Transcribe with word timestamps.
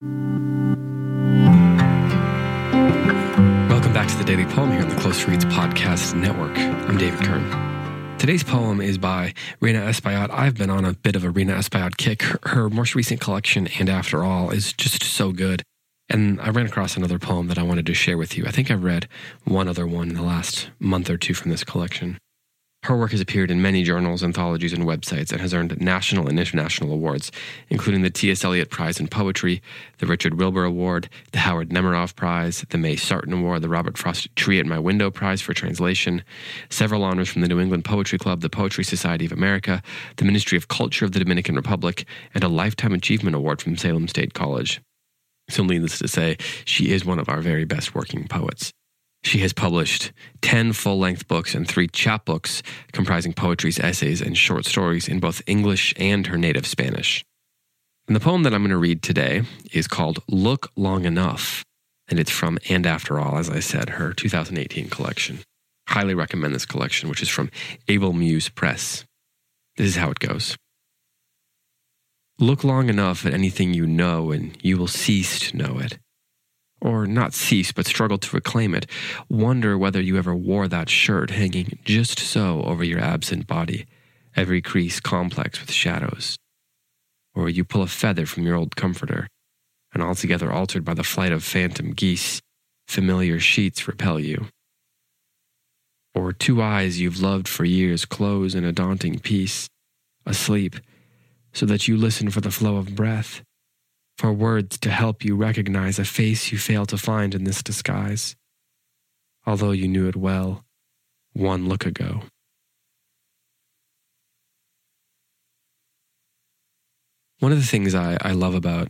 Welcome 0.00 0.14
back 3.92 4.06
to 4.06 4.16
the 4.16 4.22
Daily 4.24 4.44
Poem 4.44 4.70
here 4.70 4.82
on 4.82 4.88
the 4.88 4.94
Close 4.94 5.24
Reads 5.26 5.44
Podcast 5.46 6.14
Network. 6.14 6.56
I'm 6.56 6.96
David 6.98 7.18
Kern. 7.26 8.16
Today's 8.16 8.44
poem 8.44 8.80
is 8.80 8.96
by 8.96 9.34
Rhina 9.60 9.88
Espaillat. 9.88 10.30
I've 10.30 10.54
been 10.54 10.70
on 10.70 10.84
a 10.84 10.92
bit 10.92 11.16
of 11.16 11.24
a 11.24 11.32
Rhina 11.32 11.58
Espaillat 11.58 11.96
kick. 11.96 12.22
Her, 12.22 12.38
her 12.44 12.70
most 12.70 12.94
recent 12.94 13.20
collection, 13.20 13.66
And 13.80 13.88
After 13.88 14.22
All, 14.22 14.50
is 14.50 14.72
just 14.72 15.02
so 15.02 15.32
good. 15.32 15.64
And 16.08 16.40
I 16.40 16.50
ran 16.50 16.66
across 16.66 16.96
another 16.96 17.18
poem 17.18 17.48
that 17.48 17.58
I 17.58 17.64
wanted 17.64 17.86
to 17.86 17.94
share 17.94 18.16
with 18.16 18.38
you. 18.38 18.46
I 18.46 18.52
think 18.52 18.70
I've 18.70 18.84
read 18.84 19.08
one 19.46 19.66
other 19.66 19.84
one 19.84 20.10
in 20.10 20.14
the 20.14 20.22
last 20.22 20.70
month 20.78 21.10
or 21.10 21.16
two 21.16 21.34
from 21.34 21.50
this 21.50 21.64
collection. 21.64 22.18
Her 22.88 22.96
work 22.96 23.10
has 23.10 23.20
appeared 23.20 23.50
in 23.50 23.60
many 23.60 23.82
journals, 23.82 24.24
anthologies, 24.24 24.72
and 24.72 24.84
websites 24.84 25.30
and 25.30 25.42
has 25.42 25.52
earned 25.52 25.78
national 25.78 26.26
and 26.26 26.38
international 26.38 26.90
awards, 26.90 27.30
including 27.68 28.00
the 28.00 28.08
T.S. 28.08 28.42
Eliot 28.42 28.70
Prize 28.70 28.98
in 28.98 29.08
Poetry, 29.08 29.60
the 29.98 30.06
Richard 30.06 30.38
Wilbur 30.38 30.64
Award, 30.64 31.10
the 31.32 31.40
Howard 31.40 31.68
Nemerov 31.68 32.16
Prize, 32.16 32.64
the 32.70 32.78
May 32.78 32.96
Sarton 32.96 33.34
Award, 33.34 33.60
the 33.60 33.68
Robert 33.68 33.98
Frost 33.98 34.34
Tree 34.36 34.58
at 34.58 34.64
My 34.64 34.78
Window 34.78 35.10
Prize 35.10 35.42
for 35.42 35.52
Translation, 35.52 36.24
several 36.70 37.04
honors 37.04 37.28
from 37.28 37.42
the 37.42 37.48
New 37.48 37.60
England 37.60 37.84
Poetry 37.84 38.18
Club, 38.18 38.40
the 38.40 38.48
Poetry 38.48 38.84
Society 38.84 39.26
of 39.26 39.32
America, 39.32 39.82
the 40.16 40.24
Ministry 40.24 40.56
of 40.56 40.68
Culture 40.68 41.04
of 41.04 41.12
the 41.12 41.18
Dominican 41.18 41.56
Republic, 41.56 42.06
and 42.32 42.42
a 42.42 42.48
Lifetime 42.48 42.94
Achievement 42.94 43.36
Award 43.36 43.60
from 43.60 43.76
Salem 43.76 44.08
State 44.08 44.32
College. 44.32 44.80
So, 45.50 45.62
needless 45.62 45.98
to 45.98 46.08
say, 46.08 46.38
she 46.64 46.90
is 46.90 47.04
one 47.04 47.18
of 47.18 47.28
our 47.28 47.42
very 47.42 47.66
best 47.66 47.94
working 47.94 48.26
poets. 48.28 48.72
She 49.22 49.38
has 49.38 49.52
published 49.52 50.12
10 50.42 50.72
full 50.72 50.98
length 50.98 51.28
books 51.28 51.54
and 51.54 51.66
three 51.66 51.88
chapbooks 51.88 52.62
comprising 52.92 53.32
poetries, 53.32 53.78
essays, 53.78 54.20
and 54.20 54.36
short 54.36 54.64
stories 54.64 55.08
in 55.08 55.20
both 55.20 55.42
English 55.46 55.92
and 55.96 56.26
her 56.28 56.38
native 56.38 56.66
Spanish. 56.66 57.24
And 58.06 58.16
the 58.16 58.20
poem 58.20 58.42
that 58.44 58.54
I'm 58.54 58.62
going 58.62 58.70
to 58.70 58.78
read 58.78 59.02
today 59.02 59.42
is 59.72 59.86
called 59.86 60.20
Look 60.28 60.70
Long 60.76 61.04
Enough, 61.04 61.64
and 62.08 62.18
it's 62.18 62.30
from 62.30 62.58
And 62.68 62.86
After 62.86 63.20
All, 63.20 63.36
as 63.36 63.50
I 63.50 63.60
said, 63.60 63.90
her 63.90 64.14
2018 64.14 64.88
collection. 64.88 65.40
Highly 65.88 66.14
recommend 66.14 66.54
this 66.54 66.66
collection, 66.66 67.08
which 67.10 67.22
is 67.22 67.28
from 67.28 67.50
Able 67.86 68.12
Muse 68.12 68.48
Press. 68.48 69.04
This 69.76 69.88
is 69.88 69.96
how 69.96 70.10
it 70.10 70.20
goes. 70.20 70.56
Look 72.38 72.64
long 72.64 72.88
enough 72.88 73.26
at 73.26 73.34
anything 73.34 73.74
you 73.74 73.86
know, 73.86 74.30
and 74.30 74.56
you 74.62 74.78
will 74.78 74.86
cease 74.86 75.38
to 75.40 75.56
know 75.56 75.78
it 75.78 75.98
or 76.80 77.06
not 77.06 77.34
cease 77.34 77.72
but 77.72 77.86
struggle 77.86 78.18
to 78.18 78.36
reclaim 78.36 78.74
it, 78.74 78.86
wonder 79.28 79.76
whether 79.76 80.00
you 80.00 80.16
ever 80.16 80.34
wore 80.34 80.68
that 80.68 80.88
shirt 80.88 81.30
hanging 81.30 81.78
just 81.84 82.18
so 82.18 82.62
over 82.62 82.84
your 82.84 83.00
absent 83.00 83.46
body, 83.46 83.86
every 84.36 84.62
crease 84.62 85.00
complex 85.00 85.60
with 85.60 85.72
shadows. 85.72 86.36
Or 87.34 87.48
you 87.48 87.64
pull 87.64 87.82
a 87.82 87.86
feather 87.86 88.26
from 88.26 88.44
your 88.44 88.56
old 88.56 88.76
comforter, 88.76 89.28
and 89.92 90.02
altogether 90.02 90.52
altered 90.52 90.84
by 90.84 90.94
the 90.94 91.04
flight 91.04 91.32
of 91.32 91.44
phantom 91.44 91.92
geese, 91.92 92.40
familiar 92.86 93.38
sheets 93.38 93.88
repel 93.88 94.20
you. 94.20 94.48
Or 96.14 96.32
two 96.32 96.62
eyes 96.62 97.00
you've 97.00 97.20
loved 97.20 97.48
for 97.48 97.64
years 97.64 98.04
close 98.04 98.54
in 98.54 98.64
a 98.64 98.72
daunting 98.72 99.18
peace, 99.18 99.68
asleep, 100.26 100.76
so 101.52 101.66
that 101.66 101.88
you 101.88 101.96
listen 101.96 102.30
for 102.30 102.40
the 102.40 102.50
flow 102.50 102.76
of 102.76 102.94
breath 102.94 103.42
for 104.18 104.32
words 104.32 104.76
to 104.78 104.90
help 104.90 105.24
you 105.24 105.36
recognize 105.36 106.00
a 106.00 106.04
face 106.04 106.50
you 106.50 106.58
fail 106.58 106.84
to 106.86 106.98
find 106.98 107.36
in 107.36 107.44
this 107.44 107.62
disguise, 107.62 108.34
although 109.46 109.70
you 109.70 109.86
knew 109.86 110.08
it 110.08 110.16
well 110.16 110.64
one 111.32 111.68
look 111.68 111.86
ago. 111.86 112.22
One 117.38 117.52
of 117.52 117.58
the 117.58 117.66
things 117.66 117.94
I, 117.94 118.18
I 118.20 118.32
love 118.32 118.56
about 118.56 118.88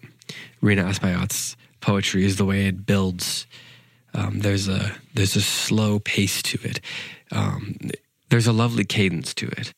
Rhina 0.62 0.88
Espaillat's 0.88 1.54
poetry 1.80 2.24
is 2.24 2.36
the 2.36 2.46
way 2.46 2.66
it 2.66 2.86
builds. 2.86 3.46
Um, 4.14 4.40
there's 4.40 4.66
a 4.68 4.96
there's 5.12 5.36
a 5.36 5.42
slow 5.42 5.98
pace 5.98 6.40
to 6.44 6.58
it. 6.62 6.80
Um, 7.30 7.76
there's 8.30 8.46
a 8.46 8.52
lovely 8.54 8.86
cadence 8.86 9.34
to 9.34 9.48
it. 9.48 9.74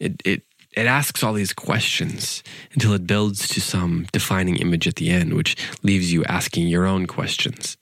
It 0.00 0.22
it 0.24 0.42
it 0.76 0.86
asks 0.86 1.22
all 1.22 1.32
these 1.32 1.52
questions 1.52 2.42
until 2.72 2.92
it 2.92 3.06
builds 3.06 3.48
to 3.48 3.60
some 3.60 4.06
defining 4.12 4.56
image 4.56 4.86
at 4.86 4.96
the 4.96 5.10
end, 5.10 5.34
which 5.34 5.56
leaves 5.82 6.12
you 6.12 6.24
asking 6.24 6.68
your 6.68 6.86
own 6.86 7.06
questions. 7.06 7.76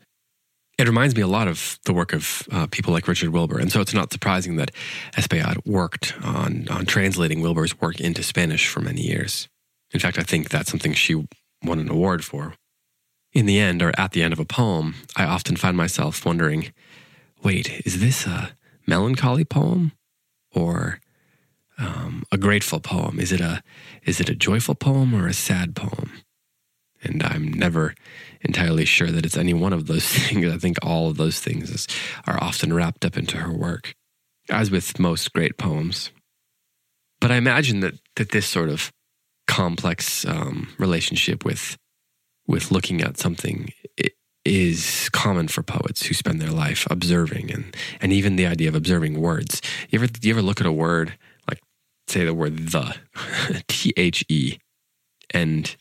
It 0.78 0.88
reminds 0.88 1.14
me 1.14 1.22
a 1.22 1.26
lot 1.28 1.48
of 1.48 1.78
the 1.84 1.92
work 1.92 2.12
of 2.12 2.48
uh, 2.50 2.66
people 2.66 2.92
like 2.92 3.06
Richard 3.06 3.30
Wilbur, 3.30 3.58
and 3.58 3.70
so 3.70 3.80
it's 3.80 3.94
not 3.94 4.12
surprising 4.12 4.56
that 4.56 4.72
Espaillat 5.12 5.66
worked 5.66 6.14
on, 6.22 6.66
on 6.68 6.86
translating 6.86 7.40
Wilbur's 7.40 7.80
work 7.80 8.00
into 8.00 8.22
Spanish 8.22 8.66
for 8.68 8.80
many 8.80 9.02
years. 9.02 9.48
In 9.92 10.00
fact, 10.00 10.18
I 10.18 10.22
think 10.22 10.48
that's 10.48 10.70
something 10.70 10.94
she 10.94 11.14
won 11.62 11.78
an 11.78 11.90
award 11.90 12.24
for. 12.24 12.54
In 13.32 13.46
the 13.46 13.58
end, 13.58 13.82
or 13.82 13.92
at 13.98 14.12
the 14.12 14.22
end 14.22 14.32
of 14.32 14.40
a 14.40 14.44
poem, 14.44 14.94
I 15.16 15.24
often 15.24 15.56
find 15.56 15.76
myself 15.76 16.24
wondering 16.24 16.72
wait, 17.42 17.82
is 17.84 18.00
this 18.00 18.26
a 18.26 18.52
melancholy 18.86 19.44
poem? 19.44 19.92
Or 20.54 21.00
um, 21.78 22.24
a 22.30 22.38
grateful 22.38 22.80
poem? 22.80 23.18
Is 23.18 23.32
it 23.32 23.40
a 23.40 23.62
is 24.04 24.20
it 24.20 24.28
a 24.28 24.34
joyful 24.34 24.74
poem 24.74 25.14
or 25.14 25.26
a 25.26 25.34
sad 25.34 25.74
poem? 25.74 26.12
And 27.04 27.22
I'm 27.22 27.52
never 27.52 27.94
entirely 28.42 28.84
sure 28.84 29.10
that 29.10 29.26
it's 29.26 29.36
any 29.36 29.54
one 29.54 29.72
of 29.72 29.86
those 29.86 30.04
things. 30.08 30.46
I 30.46 30.58
think 30.58 30.78
all 30.82 31.08
of 31.08 31.16
those 31.16 31.40
things 31.40 31.70
is, 31.70 31.88
are 32.26 32.42
often 32.42 32.72
wrapped 32.72 33.04
up 33.04 33.16
into 33.16 33.38
her 33.38 33.52
work, 33.52 33.94
as 34.48 34.70
with 34.70 34.98
most 34.98 35.32
great 35.32 35.58
poems. 35.58 36.10
But 37.20 37.30
I 37.30 37.36
imagine 37.36 37.80
that 37.80 37.94
that 38.16 38.30
this 38.30 38.46
sort 38.46 38.68
of 38.68 38.92
complex 39.46 40.24
um, 40.26 40.68
relationship 40.78 41.44
with 41.44 41.76
with 42.46 42.70
looking 42.70 43.00
at 43.00 43.18
something 43.18 43.72
is 44.44 45.08
common 45.12 45.46
for 45.46 45.62
poets 45.62 46.06
who 46.06 46.14
spend 46.14 46.40
their 46.40 46.50
life 46.50 46.86
observing 46.90 47.50
and 47.52 47.76
and 48.00 48.12
even 48.12 48.36
the 48.36 48.46
idea 48.46 48.68
of 48.68 48.74
observing 48.74 49.20
words. 49.20 49.62
You 49.90 50.00
ever 50.00 50.08
you 50.20 50.32
ever 50.32 50.42
look 50.42 50.60
at 50.60 50.66
a 50.66 50.72
word 50.72 51.16
say 52.12 52.24
the 52.24 52.34
word 52.34 52.68
the, 52.68 52.96
T 53.68 53.92
H 53.96 54.24
E. 54.28 54.58
And 55.30 55.74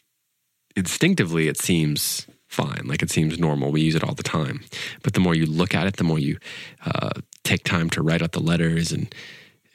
instinctively, 0.75 1.47
it 1.47 1.57
seems 1.57 2.27
fine. 2.47 2.83
Like 2.85 3.01
it 3.01 3.11
seems 3.11 3.39
normal. 3.39 3.71
We 3.71 3.81
use 3.81 3.95
it 3.95 4.03
all 4.03 4.13
the 4.13 4.23
time. 4.23 4.61
But 5.03 5.13
the 5.13 5.19
more 5.19 5.35
you 5.35 5.45
look 5.45 5.73
at 5.73 5.87
it, 5.87 5.97
the 5.97 6.03
more 6.03 6.19
you 6.19 6.37
uh, 6.85 7.11
take 7.43 7.63
time 7.63 7.89
to 7.91 8.01
write 8.01 8.21
out 8.21 8.33
the 8.33 8.39
letters 8.39 8.91
and 8.91 9.13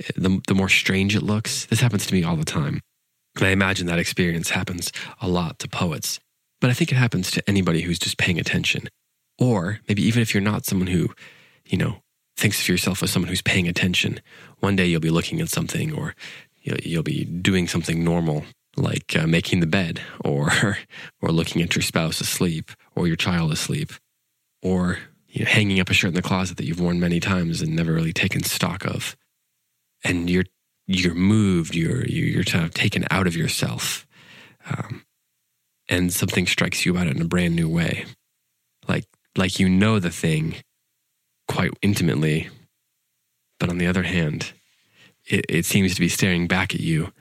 uh, 0.00 0.12
the, 0.16 0.40
the 0.46 0.54
more 0.54 0.68
strange 0.68 1.16
it 1.16 1.22
looks. 1.22 1.66
This 1.66 1.80
happens 1.80 2.06
to 2.06 2.14
me 2.14 2.22
all 2.22 2.36
the 2.36 2.44
time. 2.44 2.80
And 3.36 3.46
I 3.46 3.50
imagine 3.50 3.86
that 3.86 3.98
experience 3.98 4.50
happens 4.50 4.92
a 5.20 5.28
lot 5.28 5.58
to 5.60 5.68
poets. 5.68 6.20
But 6.60 6.70
I 6.70 6.72
think 6.72 6.90
it 6.90 6.96
happens 6.96 7.30
to 7.32 7.48
anybody 7.48 7.82
who's 7.82 7.98
just 7.98 8.18
paying 8.18 8.38
attention. 8.38 8.88
Or 9.38 9.80
maybe 9.88 10.02
even 10.02 10.22
if 10.22 10.32
you're 10.32 10.42
not 10.42 10.64
someone 10.64 10.86
who, 10.86 11.10
you 11.66 11.76
know, 11.76 11.96
thinks 12.36 12.60
of 12.60 12.68
yourself 12.68 13.02
as 13.02 13.10
someone 13.10 13.28
who's 13.28 13.42
paying 13.42 13.68
attention, 13.68 14.20
one 14.60 14.76
day 14.76 14.86
you'll 14.86 15.00
be 15.00 15.10
looking 15.10 15.40
at 15.40 15.48
something 15.48 15.92
or 15.92 16.14
you'll, 16.82 17.02
be 17.02 17.24
doing 17.24 17.68
something 17.68 18.02
normal 18.02 18.44
like 18.76 19.16
uh, 19.16 19.26
making 19.26 19.60
the 19.60 19.66
bed 19.66 20.00
or 20.24 20.50
or 21.22 21.30
looking 21.30 21.62
at 21.62 21.74
your 21.74 21.82
spouse 21.82 22.20
asleep 22.20 22.70
or 22.94 23.06
your 23.06 23.16
child 23.16 23.52
asleep 23.52 23.92
or 24.62 24.98
you 25.28 25.44
know, 25.44 25.50
hanging 25.50 25.80
up 25.80 25.90
a 25.90 25.94
shirt 25.94 26.08
in 26.08 26.14
the 26.14 26.22
closet 26.22 26.56
that 26.56 26.66
you've 26.66 26.80
worn 26.80 27.00
many 27.00 27.20
times 27.20 27.62
and 27.62 27.74
never 27.74 27.92
really 27.92 28.12
taken 28.12 28.42
stock 28.42 28.84
of. 28.84 29.16
And 30.04 30.28
you're 30.28 30.44
you're 30.86 31.14
moved 31.14 31.74
you're 31.74 32.06
you're 32.06 32.44
kind 32.44 32.64
of 32.64 32.72
taken 32.74 33.04
out 33.10 33.26
of 33.26 33.36
yourself 33.36 34.06
um, 34.70 35.04
and 35.88 36.12
something 36.12 36.46
strikes 36.46 36.84
you 36.84 36.92
about 36.92 37.06
it 37.06 37.16
in 37.16 37.22
a 37.22 37.26
brand 37.26 37.56
new 37.56 37.68
way. 37.68 38.04
Like 38.88 39.04
like 39.36 39.58
you 39.58 39.68
know 39.68 39.98
the 39.98 40.10
thing 40.10 40.56
quite 41.48 41.72
intimately 41.82 42.48
but 43.60 43.68
on 43.68 43.78
the 43.78 43.86
other 43.86 44.02
hand 44.02 44.52
it, 45.26 45.44
it 45.48 45.64
seems 45.64 45.94
to 45.94 46.00
be 46.00 46.08
staring 46.08 46.46
back 46.46 46.74
at 46.74 46.80
you 46.80 47.12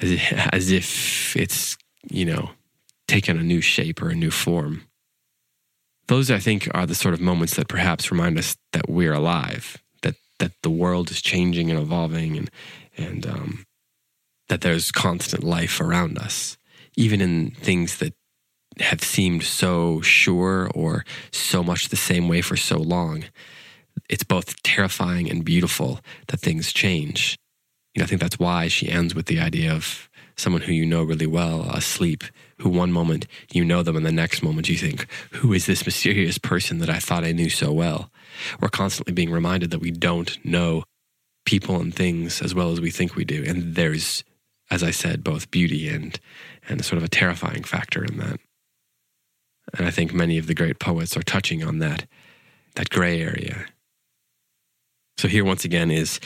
as 0.00 0.10
if, 0.10 0.32
as 0.52 0.70
if 0.70 1.36
it's, 1.36 1.76
you 2.10 2.24
know, 2.24 2.50
taken 3.08 3.38
a 3.38 3.42
new 3.42 3.60
shape 3.60 4.02
or 4.02 4.10
a 4.10 4.14
new 4.14 4.30
form. 4.30 4.82
Those, 6.08 6.30
I 6.30 6.38
think, 6.38 6.68
are 6.72 6.86
the 6.86 6.94
sort 6.94 7.14
of 7.14 7.20
moments 7.20 7.56
that 7.56 7.68
perhaps 7.68 8.12
remind 8.12 8.38
us 8.38 8.56
that 8.72 8.88
we're 8.88 9.14
alive, 9.14 9.76
that 10.02 10.14
that 10.38 10.52
the 10.62 10.70
world 10.70 11.10
is 11.10 11.20
changing 11.20 11.68
and 11.68 11.80
evolving, 11.80 12.36
and 12.36 12.50
and 12.96 13.26
um, 13.26 13.64
that 14.48 14.60
there's 14.60 14.92
constant 14.92 15.42
life 15.42 15.80
around 15.80 16.16
us, 16.16 16.56
even 16.96 17.20
in 17.20 17.50
things 17.50 17.98
that 17.98 18.14
have 18.78 19.02
seemed 19.02 19.42
so 19.42 20.00
sure 20.00 20.70
or 20.74 21.04
so 21.32 21.64
much 21.64 21.88
the 21.88 21.96
same 21.96 22.28
way 22.28 22.40
for 22.40 22.56
so 22.56 22.76
long. 22.76 23.24
It's 24.08 24.22
both 24.22 24.62
terrifying 24.62 25.28
and 25.28 25.44
beautiful 25.44 26.00
that 26.28 26.38
things 26.38 26.72
change 26.72 27.36
you 27.96 28.00
know, 28.00 28.04
I 28.04 28.08
think 28.08 28.20
that's 28.20 28.38
why 28.38 28.68
she 28.68 28.90
ends 28.90 29.14
with 29.14 29.24
the 29.24 29.40
idea 29.40 29.72
of 29.72 30.10
someone 30.36 30.60
who 30.60 30.72
you 30.72 30.84
know 30.84 31.02
really 31.02 31.26
well 31.26 31.62
asleep, 31.70 32.24
who 32.58 32.68
one 32.68 32.92
moment 32.92 33.26
you 33.54 33.64
know 33.64 33.82
them 33.82 33.96
and 33.96 34.04
the 34.04 34.12
next 34.12 34.42
moment 34.42 34.68
you 34.68 34.76
think, 34.76 35.06
who 35.32 35.54
is 35.54 35.64
this 35.64 35.86
mysterious 35.86 36.36
person 36.36 36.78
that 36.80 36.90
I 36.90 36.98
thought 36.98 37.24
I 37.24 37.32
knew 37.32 37.48
so 37.48 37.72
well? 37.72 38.10
We're 38.60 38.68
constantly 38.68 39.14
being 39.14 39.30
reminded 39.30 39.70
that 39.70 39.80
we 39.80 39.90
don't 39.90 40.44
know 40.44 40.84
people 41.46 41.80
and 41.80 41.94
things 41.94 42.42
as 42.42 42.54
well 42.54 42.70
as 42.70 42.82
we 42.82 42.90
think 42.90 43.16
we 43.16 43.24
do. 43.24 43.42
And 43.46 43.76
there's, 43.76 44.24
as 44.70 44.82
I 44.82 44.90
said, 44.90 45.24
both 45.24 45.50
beauty 45.50 45.88
and, 45.88 46.20
and 46.68 46.84
sort 46.84 46.98
of 46.98 47.04
a 47.04 47.08
terrifying 47.08 47.62
factor 47.62 48.04
in 48.04 48.18
that. 48.18 48.38
And 49.78 49.86
I 49.86 49.90
think 49.90 50.12
many 50.12 50.36
of 50.36 50.48
the 50.48 50.54
great 50.54 50.78
poets 50.78 51.16
are 51.16 51.22
touching 51.22 51.64
on 51.64 51.78
that, 51.78 52.06
that 52.74 52.90
gray 52.90 53.22
area. 53.22 53.64
So 55.16 55.28
here 55.28 55.46
once 55.46 55.64
again 55.64 55.90
is 55.90 56.20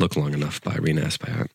Look 0.00 0.16
Long 0.16 0.32
Enough 0.32 0.62
by 0.62 0.76
Espaillat. 0.76 1.48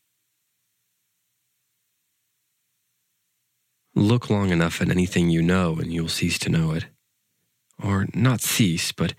Look 3.96 4.30
long 4.30 4.52
enough 4.52 4.84
at 4.84 4.90
anything 4.92 5.32
you 5.32 5.42
know 5.42 5.78
and 5.78 5.92
you'll 5.92 6.10
cease 6.10 6.38
to 6.40 6.50
know 6.50 6.74
it. 6.74 6.86
Or 7.84 8.06
not 8.14 8.42
cease, 8.42 8.92
but 8.92 9.16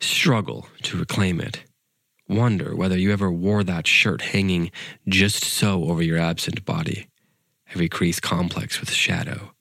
struggle 0.00 0.66
to 0.82 0.98
reclaim 0.98 1.40
it. 1.40 1.62
Wonder 2.28 2.74
whether 2.74 2.98
you 2.98 3.12
ever 3.12 3.30
wore 3.30 3.62
that 3.62 3.86
shirt 3.86 4.22
hanging 4.22 4.72
just 5.08 5.44
so 5.44 5.84
over 5.84 6.02
your 6.02 6.18
absent 6.18 6.64
body, 6.64 7.06
every 7.72 7.88
crease 7.88 8.18
complex 8.18 8.80
with 8.80 8.90
shadow. 8.90 9.52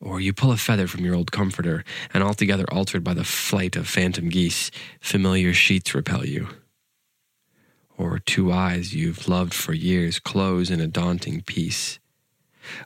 Or 0.00 0.18
you 0.18 0.32
pull 0.32 0.50
a 0.50 0.56
feather 0.56 0.86
from 0.86 1.04
your 1.04 1.14
old 1.14 1.30
comforter, 1.30 1.84
and 2.14 2.24
altogether 2.24 2.64
altered 2.72 3.04
by 3.04 3.12
the 3.12 3.22
flight 3.22 3.76
of 3.76 3.86
phantom 3.86 4.30
geese, 4.30 4.70
familiar 4.98 5.52
sheets 5.52 5.94
repel 5.94 6.24
you. 6.24 6.48
Or 8.02 8.18
two 8.18 8.50
eyes 8.50 8.94
you've 8.94 9.28
loved 9.28 9.54
for 9.54 9.72
years 9.72 10.18
close 10.18 10.70
in 10.70 10.80
a 10.80 10.88
daunting 10.88 11.42
peace, 11.42 12.00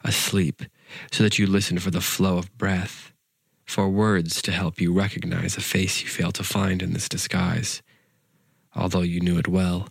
asleep, 0.04 0.62
so 1.10 1.22
that 1.22 1.38
you 1.38 1.46
listen 1.46 1.78
for 1.78 1.90
the 1.90 2.00
flow 2.00 2.36
of 2.38 2.56
breath, 2.58 3.12
for 3.64 3.88
words 3.88 4.42
to 4.42 4.52
help 4.52 4.80
you 4.80 4.92
recognize 4.92 5.56
a 5.56 5.62
face 5.62 6.02
you 6.02 6.08
fail 6.08 6.32
to 6.32 6.44
find 6.44 6.82
in 6.82 6.92
this 6.92 7.08
disguise 7.08 7.82
although 8.76 9.02
you 9.02 9.20
knew 9.20 9.38
it 9.38 9.48
well, 9.48 9.88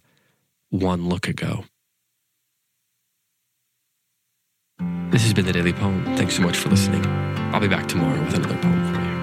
one 0.69 1.09
look 1.09 1.27
ago. 1.27 1.65
This 5.09 5.23
has 5.23 5.33
been 5.33 5.45
the 5.45 5.53
Daily 5.53 5.73
Poem. 5.73 6.03
Thanks 6.17 6.35
so 6.35 6.43
much 6.43 6.57
for 6.57 6.69
listening. 6.69 7.05
I'll 7.53 7.59
be 7.59 7.67
back 7.67 7.87
tomorrow 7.87 8.23
with 8.23 8.35
another 8.35 8.57
poem 8.57 8.93
for 8.93 9.01
you. 9.01 9.14